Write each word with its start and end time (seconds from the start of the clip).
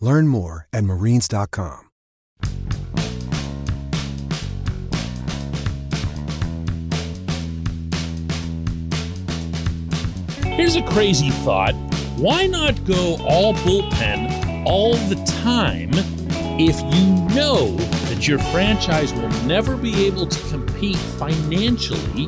Learn 0.00 0.28
more 0.28 0.66
at 0.72 0.84
marines.com. 0.84 1.88
Here's 10.58 10.74
a 10.74 10.82
crazy 10.82 11.30
thought. 11.30 11.74
Why 12.16 12.46
not 12.46 12.84
go 12.84 13.16
all 13.28 13.54
bullpen 13.54 14.66
all 14.66 14.94
the 14.94 15.14
time 15.42 15.90
if 16.60 16.80
you 16.92 17.36
know 17.36 17.76
that 18.08 18.26
your 18.26 18.40
franchise 18.40 19.12
will 19.12 19.28
never 19.46 19.76
be 19.76 20.04
able 20.06 20.26
to 20.26 20.48
compete 20.50 20.96
financially 20.96 22.26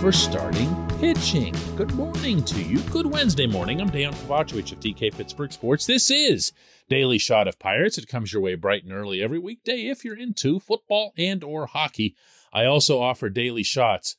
for 0.00 0.12
starting 0.12 0.74
pitching? 0.98 1.54
Good 1.76 1.92
morning 1.94 2.42
to 2.44 2.62
you. 2.62 2.78
Good 2.84 3.04
Wednesday 3.04 3.46
morning. 3.46 3.82
I'm 3.82 3.90
Dan 3.90 4.14
Kovacevic 4.14 4.72
of 4.72 4.80
DK 4.80 5.14
Pittsburgh 5.14 5.52
Sports. 5.52 5.84
This 5.84 6.10
is 6.10 6.52
Daily 6.88 7.18
Shot 7.18 7.46
of 7.46 7.58
Pirates. 7.58 7.98
It 7.98 8.08
comes 8.08 8.32
your 8.32 8.40
way 8.40 8.54
bright 8.54 8.82
and 8.82 8.94
early 8.94 9.22
every 9.22 9.38
weekday 9.38 9.88
if 9.88 10.02
you're 10.02 10.16
into 10.16 10.58
football 10.58 11.12
and 11.18 11.44
or 11.44 11.66
hockey. 11.66 12.16
I 12.50 12.64
also 12.64 12.98
offer 12.98 13.28
daily 13.28 13.62
shots 13.62 14.16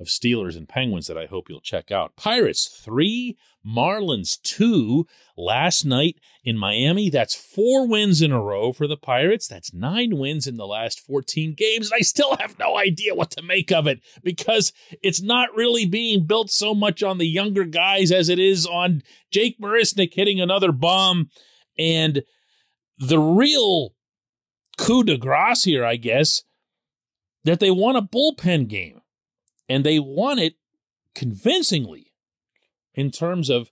of 0.00 0.06
Steelers 0.06 0.56
and 0.56 0.66
Penguins 0.66 1.06
that 1.06 1.18
I 1.18 1.26
hope 1.26 1.48
you'll 1.48 1.60
check 1.60 1.92
out. 1.92 2.16
Pirates 2.16 2.66
3, 2.82 3.36
Marlins 3.64 4.40
2 4.42 5.06
last 5.36 5.84
night 5.84 6.16
in 6.42 6.56
Miami. 6.56 7.10
That's 7.10 7.34
four 7.34 7.86
wins 7.86 8.22
in 8.22 8.32
a 8.32 8.40
row 8.40 8.72
for 8.72 8.86
the 8.86 8.96
Pirates. 8.96 9.46
That's 9.46 9.74
nine 9.74 10.16
wins 10.16 10.46
in 10.46 10.56
the 10.56 10.66
last 10.66 11.00
14 11.00 11.54
games. 11.54 11.90
And 11.90 11.98
I 11.98 12.00
still 12.00 12.36
have 12.38 12.58
no 12.58 12.78
idea 12.78 13.14
what 13.14 13.30
to 13.32 13.42
make 13.42 13.70
of 13.70 13.86
it 13.86 14.00
because 14.24 14.72
it's 15.02 15.20
not 15.20 15.54
really 15.54 15.84
being 15.84 16.26
built 16.26 16.50
so 16.50 16.74
much 16.74 17.02
on 17.02 17.18
the 17.18 17.28
younger 17.28 17.64
guys 17.64 18.10
as 18.10 18.30
it 18.30 18.38
is 18.38 18.66
on 18.66 19.02
Jake 19.30 19.60
Marisnick 19.60 20.14
hitting 20.14 20.40
another 20.40 20.72
bomb. 20.72 21.28
And 21.78 22.22
the 22.98 23.18
real 23.18 23.94
coup 24.78 25.04
de 25.04 25.18
grace 25.18 25.64
here, 25.64 25.84
I 25.84 25.96
guess, 25.96 26.42
that 27.44 27.60
they 27.60 27.70
won 27.70 27.96
a 27.96 28.02
bullpen 28.02 28.66
game 28.66 28.99
and 29.70 29.84
they 29.84 30.00
won 30.00 30.40
it 30.40 30.56
convincingly 31.14 32.12
in 32.92 33.12
terms 33.12 33.48
of 33.48 33.70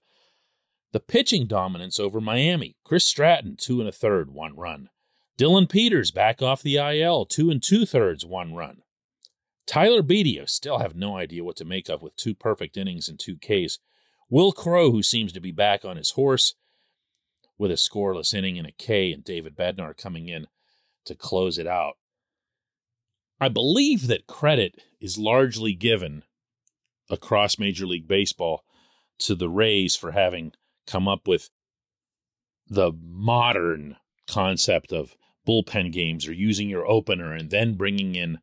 the 0.93 1.01
pitching 1.01 1.47
dominance 1.47 1.99
over 1.99 2.21
Miami. 2.21 2.77
Chris 2.85 3.05
Stratton, 3.05 3.57
two 3.57 3.81
and 3.81 3.89
a 3.89 3.93
third, 3.93 4.31
one 4.31 4.57
run. 4.57 4.91
Dillon 5.37 5.67
Peters 5.67 6.13
back 6.13 6.41
off 6.41 6.63
the 6.63 6.77
IL, 6.77 7.27
two 7.27 7.51
and 7.51 7.61
two 7.61 7.85
thirds, 7.85 8.25
one 8.25 8.55
run. 8.55 8.83
Tyler 9.67 10.03
Beede, 10.03 10.41
I 10.41 10.45
still 10.45 10.79
have 10.79 10.95
no 10.95 11.17
idea 11.17 11.43
what 11.43 11.57
to 11.57 11.65
make 11.65 11.89
of 11.89 12.01
with 12.01 12.17
two 12.17 12.35
perfect 12.35 12.77
innings 12.77 13.09
and 13.09 13.19
two 13.19 13.37
Ks. 13.37 13.79
Wil 14.31 14.53
Crowe, 14.53 14.93
who 14.93 15.03
seems 15.03 15.33
to 15.33 15.41
be 15.41 15.53
back 15.53 15.85
on 15.85 15.97
his 15.97 16.13
horse 16.13 16.55
with 17.59 17.73
a 17.73 17.75
scoreless 17.75 18.33
inning 18.33 18.57
and 18.57 18.69
a 18.69 18.73
K, 18.73 19.13
and 19.13 19.25
David 19.25 19.57
Bednar 19.57 19.97
coming 19.97 20.29
in 20.29 20.47
to 21.07 21.17
close 21.17 21.59
it 21.59 21.67
out. 21.67 21.95
I 23.41 23.49
believe 23.49 24.07
that 24.09 24.27
credit 24.27 24.83
is 25.01 25.19
largely 25.19 25.73
given 25.73 26.25
across 27.11 27.59
Major 27.59 27.87
League 27.87 28.09
Baseball 28.09 28.65
to 29.21 29.35
the 29.35 29.49
Rays 29.49 29.97
for 29.97 30.13
having 30.13 30.53
come 30.87 31.07
up 31.07 31.29
with 31.29 31.51
the 32.67 32.93
modern 32.93 33.97
concept 34.27 34.93
of 34.93 35.15
bullpen 35.47 35.93
games 35.93 36.27
or 36.27 36.33
using 36.33 36.69
your 36.69 36.87
opener 36.87 37.33
and 37.33 37.51
then 37.51 37.75
bringing 37.75 38.15
in 38.15 38.39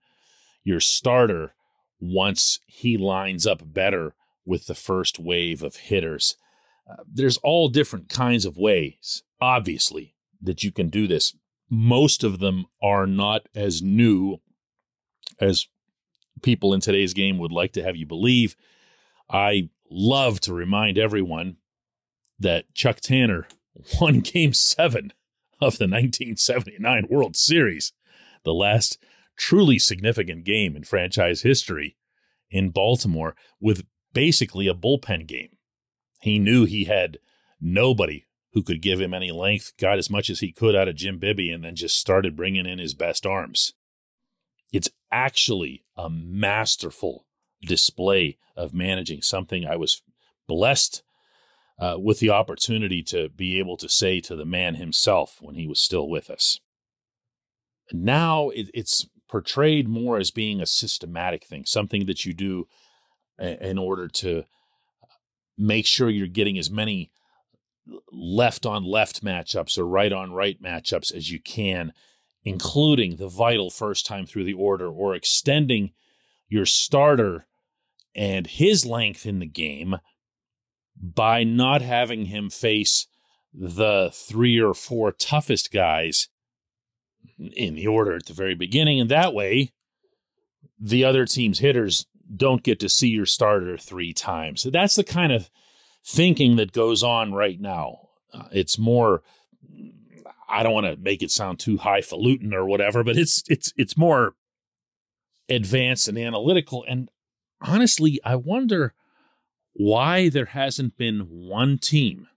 your 0.63 0.79
starter 0.79 1.53
once 1.99 2.59
he 2.65 2.97
lines 2.97 3.45
up 3.45 3.61
better 3.63 4.15
with 4.45 4.65
the 4.67 4.75
first 4.75 5.19
wave 5.19 5.61
of 5.61 5.75
hitters. 5.75 6.37
Uh, 6.89 7.03
there's 7.07 7.37
all 7.37 7.67
different 7.67 8.09
kinds 8.09 8.45
of 8.45 8.57
ways, 8.57 9.23
obviously, 9.41 10.15
that 10.41 10.63
you 10.63 10.71
can 10.71 10.89
do 10.89 11.07
this. 11.07 11.35
Most 11.69 12.23
of 12.23 12.39
them 12.39 12.65
are 12.81 13.07
not 13.07 13.47
as 13.55 13.81
new 13.81 14.39
as 15.39 15.67
people 16.41 16.73
in 16.73 16.81
today's 16.81 17.13
game 17.13 17.37
would 17.37 17.51
like 17.51 17.73
to 17.73 17.83
have 17.83 17.95
you 17.95 18.05
believe. 18.05 18.55
I 19.29 19.69
love 19.89 20.39
to 20.41 20.53
remind 20.53 20.97
everyone 20.97 21.57
that 22.39 22.73
Chuck 22.73 22.99
Tanner 22.99 23.47
won 24.01 24.19
game 24.19 24.53
seven 24.53 25.13
of 25.61 25.77
the 25.77 25.85
1979 25.85 27.07
World 27.09 27.35
Series, 27.35 27.93
the 28.43 28.53
last 28.53 28.97
truly 29.37 29.79
significant 29.79 30.43
game 30.43 30.75
in 30.75 30.83
franchise 30.83 31.41
history 31.41 31.95
in 32.49 32.69
Baltimore, 32.69 33.35
with 33.59 33.85
basically 34.13 34.67
a 34.67 34.73
bullpen 34.73 35.27
game. 35.27 35.57
He 36.21 36.39
knew 36.39 36.65
he 36.65 36.85
had 36.85 37.17
nobody 37.59 38.25
who 38.53 38.63
could 38.63 38.81
give 38.81 39.01
him 39.01 39.13
any 39.13 39.31
length, 39.31 39.73
got 39.77 39.97
as 39.97 40.09
much 40.09 40.29
as 40.29 40.39
he 40.39 40.51
could 40.51 40.75
out 40.75 40.87
of 40.87 40.95
Jim 40.95 41.19
Bibby, 41.19 41.51
and 41.51 41.63
then 41.63 41.75
just 41.75 41.99
started 41.99 42.35
bringing 42.35 42.65
in 42.65 42.79
his 42.79 42.93
best 42.93 43.25
arms. 43.25 43.73
It's 44.71 44.89
actually 45.15 45.85
a 45.95 46.09
masterful 46.09 47.25
display 47.61 48.37
of 48.57 48.73
managing 48.73 49.21
something 49.21 49.65
I 49.65 49.77
was 49.77 50.01
blessed 50.45 51.03
uh, 51.79 51.95
with 51.97 52.19
the 52.19 52.29
opportunity 52.29 53.01
to 53.03 53.29
be 53.29 53.57
able 53.57 53.77
to 53.77 53.87
say 53.87 54.19
to 54.21 54.35
the 54.35 54.45
man 54.45 54.75
himself 54.75 55.37
when 55.39 55.55
he 55.55 55.67
was 55.67 55.79
still 55.79 56.09
with 56.09 56.29
us. 56.29 56.59
Now 57.93 58.49
it, 58.49 58.69
it's 58.73 59.07
portrayed 59.29 59.87
more 59.87 60.17
as 60.17 60.31
being 60.31 60.59
a 60.59 60.65
systematic 60.65 61.45
thing, 61.45 61.63
something 61.65 62.05
that 62.07 62.25
you 62.25 62.33
do 62.33 62.67
in 63.39 63.77
order 63.77 64.07
to 64.07 64.43
make 65.57 65.85
sure 65.85 66.09
you're 66.09 66.27
getting 66.27 66.57
as 66.57 66.69
many 66.69 67.11
left 68.11 68.65
on 68.65 68.83
left 68.83 69.23
matchups 69.23 69.77
or 69.77 69.85
right 69.85 70.11
on 70.11 70.33
right 70.33 70.61
matchups 70.61 71.13
as 71.13 71.31
you 71.31 71.39
can 71.39 71.93
including 72.45 73.15
the 73.15 73.27
vital 73.27 73.69
first 73.69 74.05
time 74.05 74.25
through 74.25 74.45
the 74.45 74.53
order 74.53 74.87
or 74.87 75.15
extending 75.15 75.91
your 76.47 76.65
starter 76.65 77.47
and 78.15 78.47
his 78.47 78.85
length 78.85 79.25
in 79.25 79.39
the 79.39 79.47
game 79.47 79.97
by 81.01 81.43
not 81.43 81.81
having 81.81 82.25
him 82.25 82.49
face 82.49 83.07
the 83.53 84.09
three 84.13 84.59
or 84.59 84.73
four 84.73 85.11
toughest 85.11 85.71
guys 85.71 86.29
in 87.39 87.75
the 87.75 87.87
order 87.87 88.15
at 88.15 88.27
the 88.27 88.33
very 88.33 88.55
beginning. 88.55 88.99
And 88.99 89.09
that 89.09 89.33
way, 89.33 89.73
the 90.79 91.03
other 91.03 91.25
team's 91.25 91.59
hitters 91.59 92.05
don't 92.33 92.63
get 92.63 92.79
to 92.79 92.89
see 92.89 93.09
your 93.09 93.25
starter 93.25 93.77
three 93.77 94.13
times. 94.13 94.61
So 94.61 94.69
that's 94.69 94.95
the 94.95 95.03
kind 95.03 95.31
of 95.31 95.49
thinking 96.05 96.57
that 96.57 96.71
goes 96.71 97.01
on 97.01 97.33
right 97.33 97.59
now. 97.59 98.09
Uh, 98.33 98.47
it's 98.51 98.77
more 98.77 99.23
I 100.47 100.63
don't 100.63 100.73
want 100.73 100.85
to 100.85 100.97
make 100.97 101.23
it 101.23 101.31
sound 101.31 101.59
too 101.59 101.77
highfalutin 101.77 102.53
or 102.53 102.65
whatever, 102.65 103.03
but 103.03 103.17
it's 103.17 103.43
it's 103.47 103.73
it's 103.75 103.97
more 103.97 104.35
advanced 105.49 106.07
and 106.07 106.17
analytical. 106.17 106.85
And 106.87 107.09
honestly, 107.61 108.19
I 108.23 108.35
wonder 108.35 108.93
why 109.73 110.29
there 110.29 110.45
hasn't 110.45 110.97
been 110.97 111.27
one 111.29 111.77
team, 111.77 112.27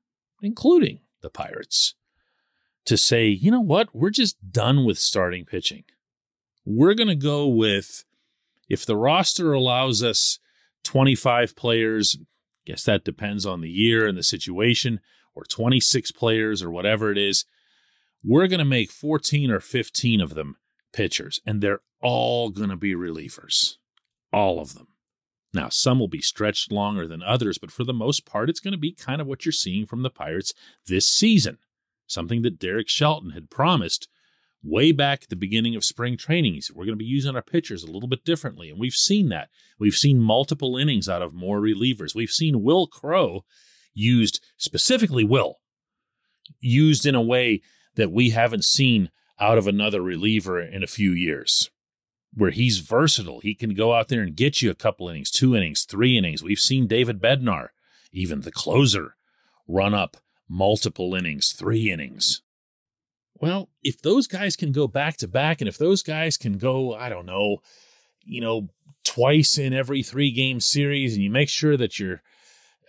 including 0.42 1.00
the 1.22 1.30
Pirates, 1.30 1.94
to 2.84 2.96
say, 2.96 3.28
you 3.28 3.50
know 3.50 3.60
what, 3.60 3.94
we're 3.94 4.10
just 4.10 4.36
done 4.50 4.84
with 4.84 4.98
starting 4.98 5.44
pitching. 5.44 5.84
We're 6.64 6.94
going 6.94 7.08
to 7.08 7.14
go 7.14 7.46
with, 7.46 8.04
if 8.68 8.84
the 8.84 8.96
roster 8.96 9.52
allows 9.52 10.02
us 10.02 10.38
25 10.84 11.56
players, 11.56 12.18
guess 12.66 12.84
that 12.84 13.04
depends 13.04 13.46
on 13.46 13.60
the 13.60 13.70
year 13.70 14.06
and 14.06 14.18
the 14.18 14.22
situation, 14.22 15.00
or 15.34 15.44
26 15.44 16.10
players 16.12 16.62
or 16.62 16.70
whatever 16.70 17.12
it 17.12 17.18
is 17.18 17.44
we're 18.24 18.46
going 18.46 18.58
to 18.58 18.64
make 18.64 18.90
14 18.90 19.50
or 19.50 19.60
15 19.60 20.20
of 20.20 20.34
them 20.34 20.56
pitchers, 20.92 21.40
and 21.46 21.60
they're 21.60 21.80
all 22.00 22.50
going 22.50 22.70
to 22.70 22.76
be 22.76 22.94
relievers. 22.94 23.74
All 24.32 24.60
of 24.60 24.74
them. 24.74 24.88
Now, 25.54 25.68
some 25.70 25.98
will 25.98 26.08
be 26.08 26.20
stretched 26.20 26.70
longer 26.70 27.06
than 27.06 27.22
others, 27.22 27.58
but 27.58 27.70
for 27.70 27.84
the 27.84 27.94
most 27.94 28.26
part, 28.26 28.50
it's 28.50 28.60
going 28.60 28.72
to 28.72 28.78
be 28.78 28.92
kind 28.92 29.20
of 29.20 29.26
what 29.26 29.44
you're 29.44 29.52
seeing 29.52 29.86
from 29.86 30.02
the 30.02 30.10
Pirates 30.10 30.52
this 30.86 31.08
season. 31.08 31.58
Something 32.06 32.42
that 32.42 32.58
Derek 32.58 32.88
Shelton 32.88 33.30
had 33.30 33.50
promised 33.50 34.08
way 34.62 34.92
back 34.92 35.22
at 35.24 35.28
the 35.28 35.36
beginning 35.36 35.76
of 35.76 35.84
spring 35.84 36.16
training. 36.16 36.60
We're 36.74 36.84
going 36.84 36.98
to 36.98 37.04
be 37.04 37.04
using 37.04 37.34
our 37.34 37.42
pitchers 37.42 37.82
a 37.82 37.90
little 37.90 38.08
bit 38.08 38.24
differently. 38.24 38.70
And 38.70 38.78
we've 38.78 38.92
seen 38.92 39.28
that. 39.28 39.48
We've 39.78 39.94
seen 39.94 40.20
multiple 40.20 40.76
innings 40.76 41.08
out 41.08 41.22
of 41.22 41.34
more 41.34 41.60
relievers. 41.60 42.14
We've 42.14 42.30
seen 42.30 42.62
Wil 42.62 42.86
Crowe 42.86 43.44
used, 43.94 44.42
specifically 44.56 45.24
Wil, 45.24 45.60
used 46.60 47.06
in 47.06 47.14
a 47.14 47.22
way 47.22 47.62
that 47.98 48.12
we 48.12 48.30
haven't 48.30 48.64
seen 48.64 49.10
out 49.40 49.58
of 49.58 49.66
another 49.66 50.00
reliever 50.00 50.60
in 50.60 50.82
a 50.84 50.86
few 50.86 51.10
years 51.10 51.68
where 52.32 52.52
he's 52.52 52.78
versatile. 52.78 53.40
He 53.40 53.56
can 53.56 53.74
go 53.74 53.92
out 53.92 54.06
there 54.06 54.22
and 54.22 54.36
get 54.36 54.62
you 54.62 54.70
a 54.70 54.76
couple 54.76 55.08
innings, 55.08 55.32
two 55.32 55.56
innings, 55.56 55.84
three 55.84 56.16
innings. 56.16 56.42
We've 56.42 56.60
seen 56.60 56.86
David 56.86 57.20
Bednar, 57.20 57.68
even 58.12 58.42
the 58.42 58.52
closer, 58.52 59.16
run 59.66 59.94
up 59.94 60.16
multiple 60.48 61.14
innings, 61.16 61.52
three 61.52 61.90
innings. 61.90 62.42
Well, 63.34 63.68
if 63.82 64.00
those 64.00 64.28
guys 64.28 64.54
can 64.54 64.70
go 64.70 64.86
back 64.86 65.16
to 65.18 65.28
back, 65.28 65.60
and 65.60 65.68
if 65.68 65.76
those 65.76 66.02
guys 66.04 66.36
can 66.36 66.56
go, 66.56 66.94
I 66.94 67.08
don't 67.08 67.26
know, 67.26 67.58
you 68.24 68.40
know, 68.40 68.68
twice 69.04 69.58
in 69.58 69.74
every 69.74 70.04
three 70.04 70.30
game 70.30 70.60
series, 70.60 71.14
and 71.14 71.22
you 71.22 71.30
make 71.30 71.48
sure 71.48 71.76
that 71.76 71.98
you're 71.98 72.22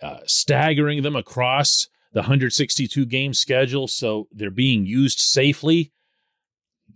uh, 0.00 0.20
staggering 0.26 1.02
them 1.02 1.16
across 1.16 1.88
the 2.12 2.20
162 2.20 3.06
game 3.06 3.34
schedule 3.34 3.86
so 3.86 4.28
they're 4.32 4.50
being 4.50 4.86
used 4.86 5.20
safely, 5.20 5.92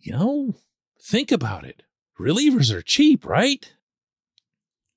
you 0.00 0.12
know, 0.12 0.54
think 1.00 1.30
about 1.30 1.64
it. 1.64 1.82
Relievers 2.18 2.72
are 2.72 2.82
cheap, 2.82 3.24
right? 3.24 3.72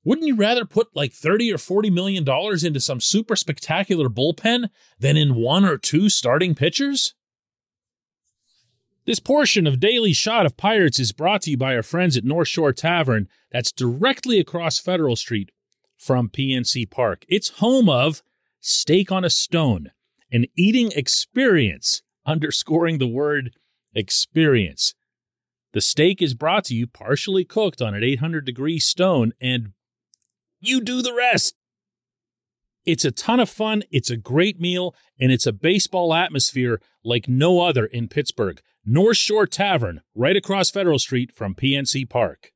Wouldn't 0.03 0.27
you 0.27 0.35
rather 0.35 0.65
put 0.65 0.95
like 0.95 1.11
30 1.11 1.51
or 1.51 1.57
40 1.57 1.89
million 1.89 2.23
dollars 2.23 2.63
into 2.63 2.79
some 2.79 3.01
super 3.01 3.35
spectacular 3.35 4.07
bullpen 4.07 4.69
than 4.97 5.17
in 5.17 5.35
one 5.35 5.65
or 5.65 5.77
two 5.77 6.09
starting 6.09 6.55
pitchers? 6.55 7.13
This 9.05 9.19
portion 9.19 9.67
of 9.67 9.79
Daily 9.79 10.13
Shot 10.13 10.45
of 10.45 10.57
Pirates 10.57 10.99
is 10.99 11.13
brought 11.13 11.41
to 11.43 11.51
you 11.51 11.57
by 11.57 11.75
our 11.75 11.83
friends 11.83 12.17
at 12.17 12.25
North 12.25 12.49
Shore 12.49 12.73
Tavern, 12.73 13.27
that's 13.51 13.71
directly 13.71 14.39
across 14.39 14.79
Federal 14.79 15.15
Street 15.15 15.51
from 15.97 16.29
PNC 16.29 16.89
Park. 16.91 17.25
It's 17.29 17.49
home 17.59 17.87
of 17.87 18.21
Steak 18.59 19.11
on 19.11 19.23
a 19.23 19.29
Stone, 19.29 19.91
an 20.31 20.45
eating 20.55 20.91
experience, 20.95 22.01
underscoring 22.25 22.97
the 22.97 23.07
word 23.07 23.51
experience. 23.93 24.93
The 25.73 25.81
steak 25.81 26.21
is 26.21 26.33
brought 26.33 26.65
to 26.65 26.75
you 26.75 26.87
partially 26.87 27.45
cooked 27.45 27.81
on 27.81 27.93
an 27.93 28.03
800 28.03 28.45
degree 28.45 28.79
stone, 28.79 29.33
and 29.39 29.73
you 30.59 30.81
do 30.81 31.01
the 31.01 31.13
rest. 31.13 31.55
It's 32.85 33.05
a 33.05 33.11
ton 33.11 33.39
of 33.39 33.49
fun, 33.49 33.83
it's 33.91 34.09
a 34.09 34.17
great 34.17 34.61
meal, 34.61 34.95
and 35.19 35.31
it's 35.31 35.45
a 35.45 35.51
baseball 35.51 36.13
atmosphere 36.13 36.81
like 37.03 37.27
no 37.27 37.59
other 37.59 37.85
in 37.85 38.07
Pittsburgh. 38.07 38.61
North 38.85 39.17
Shore 39.17 39.45
Tavern, 39.45 40.01
right 40.15 40.37
across 40.37 40.71
Federal 40.71 40.97
Street 40.97 41.33
from 41.35 41.53
PNC 41.53 42.09
Park. 42.09 42.53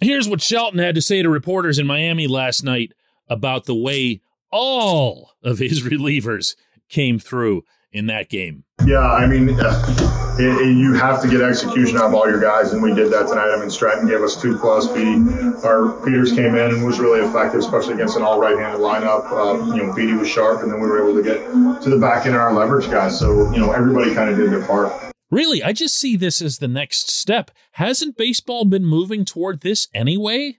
Here's 0.00 0.28
what 0.28 0.42
Shelton 0.42 0.78
had 0.78 0.94
to 0.94 1.00
say 1.00 1.22
to 1.22 1.30
reporters 1.30 1.78
in 1.78 1.86
Miami 1.86 2.26
last 2.26 2.62
night 2.62 2.92
about 3.28 3.64
the 3.64 3.74
way 3.74 4.20
all 4.50 5.32
of 5.42 5.58
his 5.58 5.82
relievers 5.82 6.56
came 6.88 7.18
through 7.18 7.64
in 7.92 8.06
that 8.06 8.28
game. 8.28 8.64
Yeah, 8.86 9.00
I 9.00 9.26
mean, 9.26 9.58
uh, 9.58 10.36
it, 10.38 10.68
it, 10.68 10.76
you 10.76 10.94
have 10.94 11.20
to 11.22 11.28
get 11.28 11.40
execution 11.40 11.96
out 11.96 12.04
of 12.04 12.14
all 12.14 12.28
your 12.28 12.40
guys, 12.40 12.72
and 12.72 12.82
we 12.82 12.94
did 12.94 13.10
that 13.12 13.28
tonight. 13.28 13.52
I 13.52 13.58
mean, 13.58 13.70
Stratton 13.70 14.06
gave 14.06 14.20
us 14.20 14.40
two 14.40 14.56
plus. 14.58 14.86
Beede, 14.86 15.26
our 15.64 15.92
Peters 16.04 16.32
came 16.32 16.54
in 16.54 16.74
and 16.74 16.84
was 16.84 17.00
really 17.00 17.20
effective, 17.26 17.60
especially 17.60 17.94
against 17.94 18.16
an 18.16 18.22
all 18.22 18.40
right-handed 18.40 18.80
lineup. 18.80 19.30
Uh, 19.32 19.74
you 19.74 19.82
know, 19.82 19.94
Beede 19.94 20.16
was 20.16 20.28
sharp, 20.28 20.62
and 20.62 20.70
then 20.70 20.80
we 20.80 20.86
were 20.86 21.02
able 21.02 21.20
to 21.20 21.22
get 21.22 21.38
to 21.82 21.90
the 21.90 21.98
back 21.98 22.26
end 22.26 22.34
of 22.34 22.40
our 22.40 22.52
leverage 22.52 22.90
guys. 22.90 23.18
So 23.18 23.50
you 23.52 23.58
know, 23.58 23.72
everybody 23.72 24.14
kind 24.14 24.30
of 24.30 24.36
did 24.36 24.50
their 24.50 24.64
part. 24.64 24.92
Really, 25.30 25.62
I 25.62 25.72
just 25.72 25.96
see 25.96 26.16
this 26.16 26.40
as 26.40 26.58
the 26.58 26.68
next 26.68 27.10
step. 27.10 27.50
Hasn't 27.72 28.16
baseball 28.16 28.64
been 28.64 28.84
moving 28.86 29.24
toward 29.24 29.60
this 29.60 29.88
anyway 29.92 30.58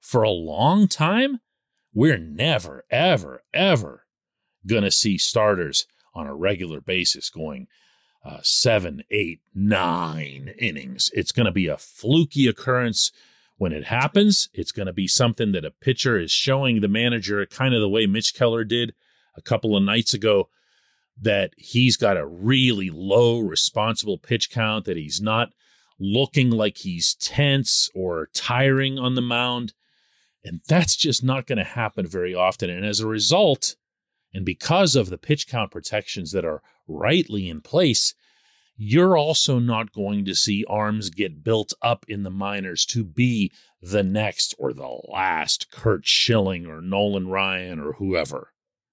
for 0.00 0.22
a 0.22 0.30
long 0.30 0.88
time? 0.88 1.40
We're 1.92 2.18
never, 2.18 2.84
ever, 2.90 3.42
ever 3.52 4.06
going 4.66 4.84
to 4.84 4.90
see 4.90 5.18
starters 5.18 5.86
on 6.14 6.26
a 6.26 6.34
regular 6.34 6.80
basis 6.80 7.30
going 7.30 7.66
uh, 8.24 8.38
seven, 8.42 9.02
eight, 9.10 9.40
nine 9.54 10.54
innings. 10.58 11.10
It's 11.14 11.32
going 11.32 11.46
to 11.46 11.52
be 11.52 11.66
a 11.66 11.78
fluky 11.78 12.46
occurrence 12.46 13.12
when 13.56 13.72
it 13.72 13.84
happens. 13.84 14.48
It's 14.52 14.72
going 14.72 14.86
to 14.86 14.92
be 14.92 15.08
something 15.08 15.52
that 15.52 15.64
a 15.64 15.70
pitcher 15.70 16.18
is 16.18 16.30
showing 16.30 16.80
the 16.80 16.88
manager, 16.88 17.44
kind 17.46 17.74
of 17.74 17.80
the 17.80 17.88
way 17.88 18.06
Mitch 18.06 18.34
Keller 18.34 18.64
did 18.64 18.94
a 19.36 19.42
couple 19.42 19.76
of 19.76 19.82
nights 19.82 20.14
ago, 20.14 20.48
that 21.20 21.52
he's 21.56 21.96
got 21.96 22.16
a 22.16 22.26
really 22.26 22.90
low 22.90 23.40
responsible 23.40 24.18
pitch 24.18 24.50
count, 24.50 24.84
that 24.84 24.96
he's 24.96 25.20
not 25.20 25.52
looking 25.98 26.50
like 26.50 26.78
he's 26.78 27.14
tense 27.14 27.90
or 27.94 28.28
tiring 28.32 28.98
on 28.98 29.14
the 29.14 29.22
mound. 29.22 29.74
And 30.44 30.60
that's 30.66 30.96
just 30.96 31.22
not 31.22 31.46
going 31.46 31.58
to 31.58 31.64
happen 31.64 32.06
very 32.06 32.34
often. 32.34 32.70
And 32.70 32.84
as 32.84 33.00
a 33.00 33.06
result, 33.06 33.76
and 34.32 34.44
because 34.44 34.96
of 34.96 35.10
the 35.10 35.18
pitch 35.18 35.46
count 35.48 35.70
protections 35.70 36.32
that 36.32 36.44
are 36.44 36.62
rightly 36.88 37.48
in 37.48 37.60
place, 37.60 38.14
you're 38.76 39.18
also 39.18 39.58
not 39.58 39.92
going 39.92 40.24
to 40.24 40.34
see 40.34 40.64
arms 40.66 41.10
get 41.10 41.44
built 41.44 41.74
up 41.82 42.06
in 42.08 42.22
the 42.22 42.30
minors 42.30 42.86
to 42.86 43.04
be 43.04 43.52
the 43.82 44.02
next 44.02 44.54
or 44.58 44.72
the 44.72 44.98
last 45.08 45.70
Curt 45.70 46.06
Schilling 46.06 46.66
or 46.66 46.80
Nolan 46.80 47.28
Ryan 47.28 47.78
or 47.78 47.92
whoever. 47.94 48.52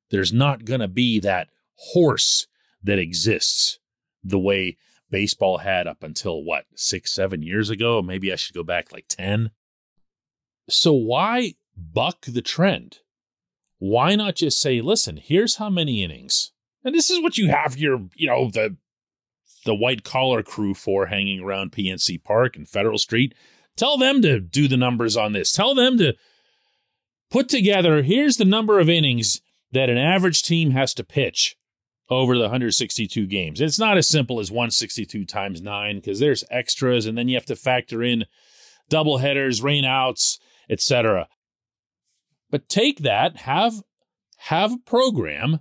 There's 0.09 0.33
not 0.33 0.65
going 0.65 0.81
to 0.81 0.89
be 0.89 1.19
that 1.21 1.47
horse 1.75 2.47
that 2.83 2.99
exists 2.99 3.79
the 4.23 4.39
way 4.39 4.77
baseball 5.09 5.59
had 5.59 5.87
up 5.87 6.03
until 6.03 6.43
what, 6.43 6.65
six, 6.75 7.13
seven 7.13 7.41
years 7.41 7.69
ago? 7.69 8.01
Maybe 8.01 8.31
I 8.31 8.35
should 8.35 8.55
go 8.55 8.63
back 8.63 8.91
like 8.91 9.05
10. 9.07 9.51
So 10.69 10.93
why 10.93 11.53
buck 11.75 12.25
the 12.25 12.41
trend? 12.41 12.99
Why 13.79 14.15
not 14.15 14.35
just 14.35 14.59
say, 14.59 14.81
listen, 14.81 15.17
here's 15.17 15.55
how 15.55 15.69
many 15.69 16.03
innings. 16.03 16.51
And 16.83 16.95
this 16.95 17.09
is 17.09 17.21
what 17.21 17.37
you 17.37 17.49
have 17.49 17.77
your, 17.77 18.07
you 18.15 18.27
know, 18.27 18.49
the 18.49 18.77
the 19.65 19.75
white 19.75 20.03
collar 20.03 20.41
crew 20.41 20.73
for 20.73 21.07
hanging 21.07 21.41
around 21.41 21.73
PNC 21.73 22.23
Park 22.23 22.55
and 22.55 22.67
Federal 22.67 22.97
Street. 22.97 23.35
Tell 23.75 23.97
them 23.97 24.21
to 24.21 24.39
do 24.39 24.67
the 24.67 24.77
numbers 24.77 25.17
on 25.17 25.33
this. 25.33 25.51
Tell 25.51 25.75
them 25.75 25.97
to 25.97 26.13
put 27.29 27.49
together 27.49 28.01
here's 28.01 28.37
the 28.37 28.45
number 28.45 28.79
of 28.79 28.89
innings 28.89 29.41
that 29.71 29.89
an 29.89 29.97
average 29.97 30.41
team 30.41 30.71
has 30.71 30.93
to 30.95 31.03
pitch 31.03 31.57
over 32.09 32.35
the 32.35 32.43
162 32.43 33.27
games. 33.27 33.59
It's 33.59 33.77
not 33.77 33.97
as 33.97 34.07
simple 34.07 34.39
as 34.39 34.49
162 34.49 35.25
times 35.25 35.61
9 35.61 35.97
because 35.97 36.19
there's 36.19 36.45
extras 36.49 37.05
and 37.05 37.17
then 37.17 37.27
you 37.27 37.35
have 37.35 37.45
to 37.45 37.55
factor 37.55 38.01
in 38.01 38.25
double 38.89 39.17
headers, 39.17 39.61
rainouts, 39.61 40.39
etc. 40.69 41.27
But 42.49 42.69
take 42.69 42.99
that, 42.99 43.37
have 43.37 43.81
have 44.41 44.73
a 44.73 44.77
program 44.77 45.59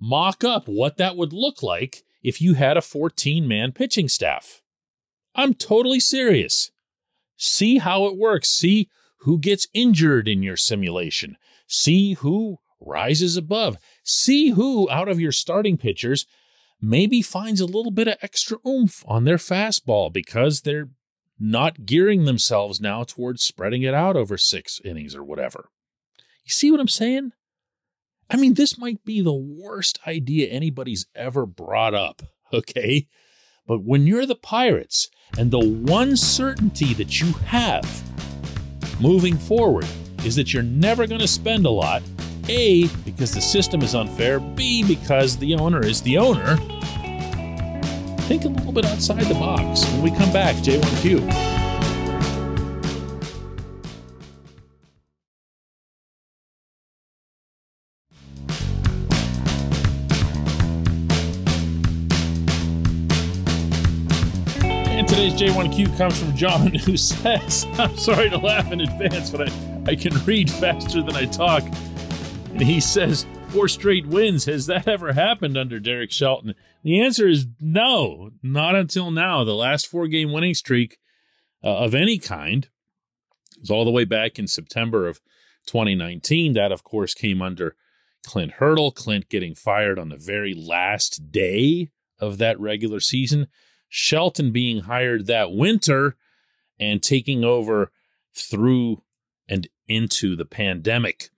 mock 0.00 0.44
up 0.44 0.66
what 0.66 0.96
that 0.96 1.16
would 1.16 1.32
look 1.32 1.62
like 1.62 2.02
if 2.22 2.40
you 2.40 2.54
had 2.54 2.76
a 2.76 2.82
14 2.82 3.46
man 3.46 3.72
pitching 3.72 4.08
staff. 4.08 4.60
I'm 5.34 5.54
totally 5.54 6.00
serious. 6.00 6.70
See 7.36 7.78
how 7.78 8.06
it 8.06 8.16
works. 8.16 8.48
See 8.48 8.88
who 9.20 9.38
gets 9.38 9.68
injured 9.74 10.28
in 10.28 10.42
your 10.42 10.56
simulation. 10.56 11.36
See 11.66 12.14
who 12.14 12.58
rises 12.80 13.36
above. 13.36 13.76
See 14.04 14.50
who 14.50 14.88
out 14.90 15.08
of 15.08 15.20
your 15.20 15.32
starting 15.32 15.76
pitchers 15.76 16.26
maybe 16.80 17.22
finds 17.22 17.60
a 17.60 17.66
little 17.66 17.90
bit 17.90 18.08
of 18.08 18.16
extra 18.22 18.58
oomph 18.66 19.04
on 19.06 19.24
their 19.24 19.36
fastball 19.36 20.12
because 20.12 20.60
they're 20.62 20.90
not 21.38 21.84
gearing 21.84 22.24
themselves 22.24 22.80
now 22.80 23.04
towards 23.04 23.42
spreading 23.42 23.82
it 23.82 23.94
out 23.94 24.16
over 24.16 24.38
six 24.38 24.80
innings 24.84 25.14
or 25.14 25.22
whatever. 25.22 25.70
You 26.44 26.50
see 26.50 26.70
what 26.70 26.80
I'm 26.80 26.88
saying? 26.88 27.32
I 28.30 28.36
mean, 28.36 28.54
this 28.54 28.78
might 28.78 29.04
be 29.04 29.20
the 29.20 29.32
worst 29.32 29.98
idea 30.06 30.48
anybody's 30.48 31.06
ever 31.14 31.46
brought 31.46 31.94
up, 31.94 32.22
okay? 32.52 33.06
But 33.66 33.82
when 33.82 34.06
you're 34.06 34.26
the 34.26 34.36
Pirates 34.36 35.10
and 35.38 35.50
the 35.50 35.58
one 35.58 36.16
certainty 36.16 36.94
that 36.94 37.20
you 37.20 37.32
have 37.32 38.02
moving 39.00 39.36
forward 39.36 39.86
is 40.24 40.36
that 40.36 40.52
you're 40.52 40.62
never 40.62 41.06
going 41.06 41.20
to 41.20 41.28
spend 41.28 41.66
a 41.66 41.70
lot, 41.70 42.02
A, 42.48 42.86
because 43.04 43.32
the 43.32 43.40
system 43.40 43.82
is 43.82 43.94
unfair, 43.94 44.40
B, 44.40 44.86
because 44.86 45.36
the 45.36 45.54
owner 45.54 45.84
is 45.84 46.00
the 46.02 46.18
owner, 46.18 46.56
think 48.26 48.44
a 48.44 48.48
little 48.48 48.72
bit 48.72 48.84
outside 48.84 49.20
the 49.20 49.34
box. 49.34 49.84
When 49.92 50.02
we 50.02 50.10
come 50.10 50.32
back, 50.32 50.56
J1Q. 50.56 51.20
And 64.90 65.06
today's 65.06 65.34
J1Q 65.34 65.96
comes 65.96 66.18
from 66.18 66.34
John, 66.34 66.74
who 66.74 66.96
says, 66.96 67.64
I'm 67.78 67.96
sorry 67.96 68.28
to 68.30 68.38
laugh 68.38 68.72
in 68.72 68.80
advance, 68.80 69.30
but 69.30 69.48
I, 69.48 69.92
I 69.92 69.94
can 69.94 70.12
read 70.24 70.50
faster 70.50 71.00
than 71.00 71.14
I 71.14 71.26
talk. 71.26 71.62
And 72.50 72.60
he 72.60 72.80
says, 72.80 73.24
Four 73.48 73.68
straight 73.68 74.06
wins. 74.06 74.44
Has 74.44 74.66
that 74.66 74.86
ever 74.88 75.12
happened 75.12 75.56
under 75.56 75.80
Derek 75.80 76.10
Shelton? 76.10 76.54
The 76.82 77.00
answer 77.00 77.26
is 77.26 77.46
no, 77.58 78.30
not 78.42 78.74
until 78.74 79.10
now. 79.10 79.44
The 79.44 79.54
last 79.54 79.86
four 79.86 80.08
game 80.08 80.32
winning 80.32 80.54
streak 80.54 80.98
uh, 81.64 81.78
of 81.78 81.94
any 81.94 82.18
kind 82.18 82.68
was 83.60 83.70
all 83.70 83.84
the 83.84 83.90
way 83.90 84.04
back 84.04 84.38
in 84.38 84.46
September 84.46 85.06
of 85.06 85.20
2019. 85.66 86.52
That, 86.52 86.72
of 86.72 86.84
course, 86.84 87.14
came 87.14 87.40
under 87.40 87.76
Clint 88.24 88.52
Hurdle. 88.52 88.92
Clint 88.92 89.28
getting 89.28 89.54
fired 89.54 89.98
on 89.98 90.10
the 90.10 90.18
very 90.18 90.54
last 90.54 91.32
day 91.32 91.90
of 92.18 92.38
that 92.38 92.60
regular 92.60 93.00
season. 93.00 93.46
Shelton 93.88 94.52
being 94.52 94.80
hired 94.80 95.26
that 95.26 95.52
winter 95.52 96.16
and 96.78 97.02
taking 97.02 97.44
over 97.44 97.90
through 98.34 99.02
and 99.48 99.68
into 99.88 100.36
the 100.36 100.44
pandemic. 100.44 101.30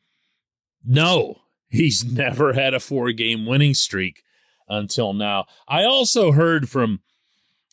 No, 0.85 1.43
he's 1.69 2.05
never 2.13 2.53
had 2.53 2.75
a 2.75 2.81
four 2.81 3.13
game 3.13 3.47
winning 3.47 3.75
streak 3.75 4.23
until 4.69 5.13
now. 5.13 5.47
I 5.67 5.85
also 5.85 6.33
heard 6.33 6.69
from 6.69 7.01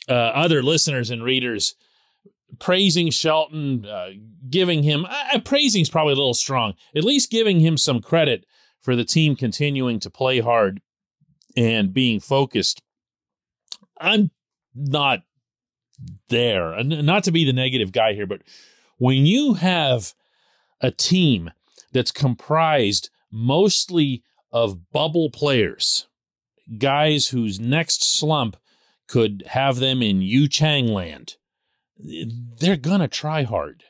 uh, 0.07 0.13
other 0.13 0.61
listeners 0.63 1.09
and 1.09 1.23
readers 1.23 1.75
praising 2.59 3.09
Shelton, 3.09 3.85
uh, 3.85 4.09
giving 4.49 4.83
him, 4.83 5.05
uh, 5.05 5.39
praising 5.39 5.81
is 5.81 5.89
probably 5.89 6.13
a 6.13 6.17
little 6.17 6.33
strong, 6.33 6.73
at 6.95 7.03
least 7.03 7.31
giving 7.31 7.59
him 7.59 7.77
some 7.77 8.01
credit 8.01 8.45
for 8.79 8.95
the 8.95 9.03
team 9.03 9.35
continuing 9.35 9.99
to 9.99 10.09
play 10.09 10.39
hard 10.39 10.81
and 11.57 11.93
being 11.93 12.19
focused. 12.19 12.81
I'm 13.99 14.31
not 14.73 15.23
there, 16.29 16.81
not 16.83 17.23
to 17.23 17.31
be 17.31 17.45
the 17.45 17.53
negative 17.53 17.91
guy 17.91 18.13
here, 18.13 18.27
but 18.27 18.41
when 18.97 19.25
you 19.25 19.55
have 19.55 20.13
a 20.81 20.91
team 20.91 21.51
that's 21.91 22.11
comprised 22.11 23.09
mostly 23.35 24.23
of 24.51 24.91
bubble 24.91 25.29
players, 25.29 26.07
guys 26.77 27.27
whose 27.27 27.59
next 27.59 28.03
slump 28.03 28.55
could 29.07 29.43
have 29.47 29.77
them 29.77 30.01
in 30.01 30.21
Yu 30.21 30.47
Chang 30.47 30.87
land, 30.87 31.35
they're 31.97 32.77
going 32.77 33.01
to 33.01 33.07
try 33.07 33.43
hard. 33.43 33.83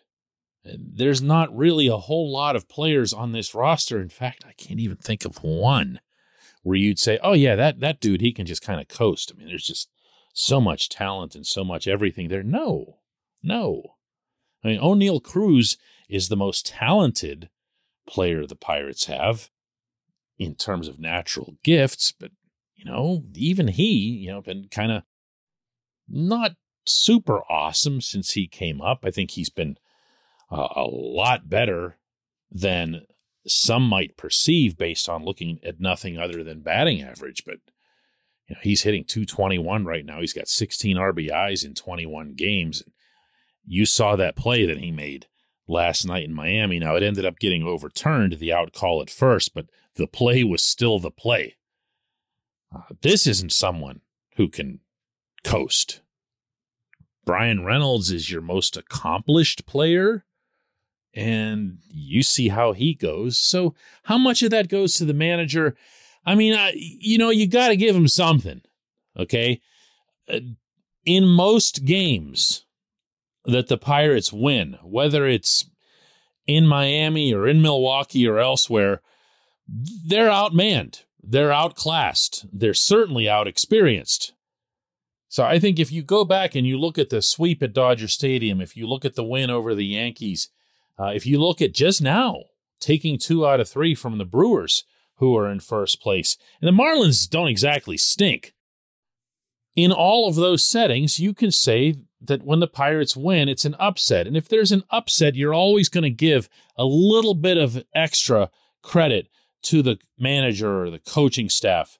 There's 0.63 1.21
not 1.21 1.55
really 1.55 1.87
a 1.87 1.97
whole 1.97 2.31
lot 2.31 2.55
of 2.55 2.67
players 2.67 3.13
on 3.13 3.31
this 3.31 3.53
roster. 3.53 4.01
In 4.01 4.09
fact, 4.09 4.43
I 4.47 4.53
can't 4.53 4.79
even 4.79 4.97
think 4.97 5.23
of 5.23 5.43
one 5.43 5.99
where 6.63 6.75
you'd 6.75 6.97
say, 6.97 7.19
"Oh 7.21 7.33
yeah, 7.33 7.55
that 7.55 7.79
that 7.81 7.99
dude, 7.99 8.21
he 8.21 8.33
can 8.33 8.47
just 8.47 8.63
kind 8.63 8.81
of 8.81 8.87
coast." 8.87 9.31
I 9.31 9.37
mean, 9.37 9.47
there's 9.47 9.67
just 9.67 9.89
so 10.33 10.59
much 10.59 10.89
talent 10.89 11.35
and 11.35 11.45
so 11.45 11.63
much 11.63 11.87
everything 11.87 12.29
there. 12.29 12.41
No, 12.41 12.97
no. 13.43 13.95
I 14.63 14.69
mean, 14.69 14.79
Oneil 14.81 15.21
Cruz 15.21 15.77
is 16.09 16.29
the 16.29 16.35
most 16.35 16.65
talented 16.65 17.49
player 18.07 18.45
the 18.45 18.55
Pirates 18.55 19.05
have 19.05 19.49
in 20.37 20.55
terms 20.55 20.87
of 20.87 20.99
natural 20.99 21.57
gifts, 21.63 22.11
but 22.11 22.31
you 22.75 22.85
know, 22.85 23.23
even 23.33 23.69
he, 23.69 23.93
you 23.93 24.31
know, 24.31 24.41
been 24.41 24.67
kind 24.69 24.91
of 24.91 25.03
not 26.07 26.51
super 26.85 27.41
awesome 27.49 28.01
since 28.01 28.31
he 28.31 28.47
came 28.47 28.81
up. 28.81 28.99
I 29.03 29.11
think 29.11 29.31
he's 29.31 29.49
been 29.49 29.77
uh, 30.51 30.67
a 30.75 30.83
lot 30.83 31.49
better 31.49 31.97
than 32.51 33.01
some 33.47 33.87
might 33.87 34.17
perceive 34.17 34.77
based 34.77 35.07
on 35.07 35.23
looking 35.23 35.59
at 35.63 35.79
nothing 35.79 36.17
other 36.17 36.43
than 36.43 36.61
batting 36.61 37.01
average. 37.01 37.43
But 37.45 37.57
you 38.47 38.55
know, 38.55 38.61
he's 38.61 38.83
hitting 38.83 39.03
221 39.05 39.85
right 39.85 40.05
now. 40.05 40.21
He's 40.21 40.33
got 40.33 40.47
16 40.47 40.97
RBIs 40.97 41.65
in 41.65 41.73
21 41.73 42.33
games. 42.33 42.83
You 43.65 43.85
saw 43.85 44.15
that 44.15 44.35
play 44.35 44.65
that 44.65 44.77
he 44.77 44.91
made 44.91 45.27
last 45.67 46.05
night 46.05 46.25
in 46.25 46.33
Miami. 46.33 46.79
Now, 46.79 46.95
it 46.95 47.03
ended 47.03 47.25
up 47.25 47.39
getting 47.39 47.63
overturned, 47.63 48.33
the 48.33 48.53
out 48.53 48.73
call 48.73 49.01
at 49.01 49.09
first, 49.09 49.53
but 49.53 49.67
the 49.95 50.07
play 50.07 50.43
was 50.43 50.63
still 50.63 50.99
the 50.99 51.11
play. 51.11 51.55
Uh, 52.73 52.81
this 53.01 53.25
isn't 53.25 53.53
someone 53.53 54.01
who 54.35 54.47
can 54.47 54.79
coast. 55.43 56.01
Bryan 57.25 57.65
Reynolds 57.65 58.11
is 58.11 58.29
your 58.29 58.41
most 58.41 58.77
accomplished 58.77 59.65
player, 59.65 60.25
and 61.13 61.79
you 61.87 62.21
see 62.21 62.49
how 62.49 62.73
he 62.73 62.93
goes. 62.93 63.37
So, 63.37 63.73
how 64.03 64.17
much 64.17 64.43
of 64.43 64.51
that 64.51 64.67
goes 64.67 64.95
to 64.95 65.05
the 65.05 65.13
manager? 65.13 65.75
I 66.25 66.35
mean, 66.35 66.53
I, 66.53 66.73
you 66.75 67.17
know, 67.17 67.29
you 67.29 67.47
got 67.47 67.69
to 67.69 67.75
give 67.75 67.95
him 67.95 68.07
something, 68.07 68.61
okay? 69.17 69.61
Uh, 70.31 70.39
in 71.05 71.25
most 71.27 71.85
games 71.85 72.65
that 73.45 73.67
the 73.67 73.77
Pirates 73.77 74.33
win, 74.33 74.77
whether 74.83 75.27
it's 75.27 75.69
in 76.47 76.67
Miami 76.67 77.33
or 77.33 77.47
in 77.47 77.61
Milwaukee 77.61 78.27
or 78.27 78.39
elsewhere, 78.39 79.01
they're 79.67 80.29
outmanned. 80.29 81.03
They're 81.23 81.51
outclassed. 81.51 82.45
They're 82.53 82.73
certainly 82.73 83.25
outexperienced. 83.25 84.31
So 85.27 85.43
I 85.43 85.59
think 85.59 85.79
if 85.79 85.91
you 85.91 86.01
go 86.03 86.23
back 86.23 86.55
and 86.55 86.65
you 86.67 86.79
look 86.79 86.97
at 86.97 87.09
the 87.09 87.21
sweep 87.21 87.63
at 87.63 87.73
Dodger 87.73 88.07
Stadium, 88.07 88.61
if 88.61 88.77
you 88.77 88.87
look 88.87 89.05
at 89.05 89.15
the 89.15 89.23
win 89.23 89.49
over 89.49 89.73
the 89.73 89.85
Yankees, 89.85 90.49
uh, 90.99 91.07
if 91.07 91.25
you 91.25 91.39
look 91.39 91.61
at 91.61 91.73
just 91.73 92.01
now 92.01 92.43
taking 92.79 93.17
two 93.17 93.45
out 93.45 93.59
of 93.59 93.67
three 93.67 93.95
from 93.95 94.17
the 94.17 94.25
Brewers, 94.25 94.83
who 95.17 95.35
are 95.37 95.49
in 95.49 95.59
first 95.59 96.01
place, 96.01 96.37
and 96.61 96.67
the 96.67 96.83
Marlins 96.83 97.29
don't 97.29 97.47
exactly 97.47 97.97
stink. 97.97 98.53
In 99.75 99.91
all 99.91 100.27
of 100.27 100.35
those 100.35 100.65
settings, 100.65 101.19
you 101.19 101.33
can 101.33 101.51
say 101.51 101.95
that 102.27 102.43
when 102.43 102.59
the 102.59 102.67
Pirates 102.67 103.15
win, 103.15 103.49
it's 103.49 103.65
an 103.65 103.75
upset. 103.79 104.27
And 104.27 104.35
if 104.37 104.47
there's 104.47 104.71
an 104.71 104.83
upset, 104.89 105.35
you're 105.35 105.53
always 105.53 105.89
going 105.89 106.03
to 106.03 106.09
give 106.09 106.49
a 106.77 106.85
little 106.85 107.33
bit 107.33 107.57
of 107.57 107.83
extra 107.93 108.49
credit 108.81 109.27
to 109.63 109.81
the 109.81 109.97
manager 110.17 110.83
or 110.83 110.89
the 110.89 110.99
coaching 110.99 111.49
staff, 111.49 111.97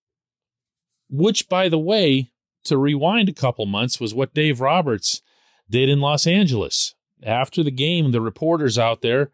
which, 1.10 1.50
by 1.50 1.68
the 1.70 1.80
way, 1.80 2.32
to 2.66 2.78
rewind 2.78 3.30
a 3.30 3.34
couple 3.34 3.66
months, 3.66 4.00
was 4.00 4.14
what 4.14 4.34
Dave 4.34 4.62
Roberts 4.62 5.22
did 5.70 5.90
in 5.90 6.00
Los 6.00 6.28
Angeles. 6.28 6.94
After 7.24 7.64
the 7.64 7.72
game, 7.72 8.12
the 8.12 8.22
reporters 8.22 8.78
out 8.78 9.02
there 9.02 9.32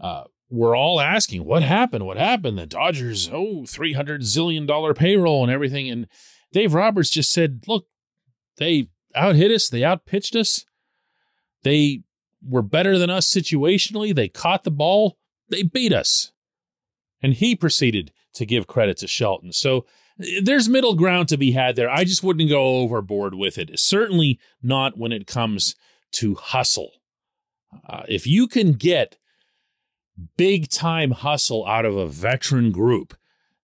uh, 0.00 0.24
were 0.48 0.74
all 0.74 1.00
asking, 1.00 1.44
What 1.44 1.62
happened? 1.62 2.06
What 2.06 2.16
happened? 2.16 2.58
The 2.58 2.66
Dodgers, 2.66 3.28
oh, 3.32 3.62
$300 3.62 4.22
zillion 4.22 4.66
dollar 4.66 4.94
payroll 4.94 5.42
and 5.42 5.52
everything. 5.52 5.88
And 5.88 6.08
Dave 6.52 6.74
Roberts 6.74 7.10
just 7.10 7.32
said, 7.32 7.64
Look, 7.68 7.86
they 8.56 8.88
out 9.14 9.36
hit 9.36 9.50
us, 9.50 9.68
they 9.68 9.84
out 9.84 10.06
pitched 10.06 10.36
us, 10.36 10.64
they 11.62 12.02
were 12.42 12.62
better 12.62 12.98
than 12.98 13.10
us 13.10 13.28
situationally, 13.28 14.14
they 14.14 14.28
caught 14.28 14.64
the 14.64 14.70
ball, 14.70 15.18
they 15.48 15.62
beat 15.62 15.92
us. 15.92 16.32
And 17.22 17.34
he 17.34 17.54
proceeded 17.54 18.12
to 18.34 18.46
give 18.46 18.66
credit 18.66 18.96
to 18.98 19.06
Shelton. 19.06 19.52
So 19.52 19.84
there's 20.42 20.68
middle 20.68 20.94
ground 20.94 21.28
to 21.28 21.36
be 21.36 21.52
had 21.52 21.76
there. 21.76 21.90
I 21.90 22.04
just 22.04 22.22
wouldn't 22.22 22.48
go 22.48 22.76
overboard 22.80 23.34
with 23.34 23.58
it. 23.58 23.78
Certainly 23.78 24.38
not 24.62 24.98
when 24.98 25.12
it 25.12 25.26
comes 25.26 25.74
to 26.12 26.34
hustle. 26.34 26.92
Uh, 27.88 28.02
if 28.08 28.26
you 28.26 28.46
can 28.46 28.72
get 28.72 29.18
big 30.36 30.68
time 30.68 31.12
hustle 31.12 31.66
out 31.66 31.84
of 31.84 31.96
a 31.96 32.06
veteran 32.06 32.72
group, 32.72 33.16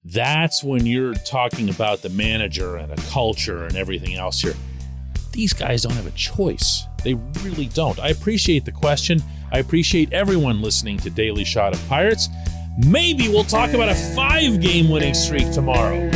that's 0.05 0.63
when 0.63 0.87
you're 0.87 1.15
talking 1.15 1.69
about 1.69 2.03
the 2.03 2.09
manager 2.09 2.77
and 2.77 2.93
a 2.93 2.97
culture 3.11 3.65
and 3.65 3.77
everything 3.77 4.15
else 4.15 4.41
here. 4.41 4.55
These 5.37 5.53
guys 5.53 5.83
don't 5.83 5.93
have 5.93 6.07
a 6.07 6.13
choice. 6.13 6.87
They 7.05 7.13
really 7.43 7.67
don't. 7.67 8.01
I 8.01 8.09
appreciate 8.09 8.65
the 8.65 8.73
question. 8.73 9.23
I 9.53 9.59
appreciate 9.59 10.11
everyone 10.11 10.63
listening 10.63 10.97
to 11.01 11.11
Daily 11.11 11.45
Shot 11.45 11.75
of 11.75 11.89
Pirates. 11.89 12.31
Maybe 12.87 13.29
we'll 13.29 13.45
talk 13.45 13.75
about 13.75 13.91
a 13.91 13.95
five 13.95 14.63
game 14.63 14.89
winning 14.89 15.13
streak 15.13 15.53
tomorrow. 15.53 16.11